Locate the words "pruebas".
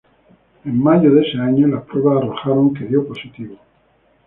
1.83-2.23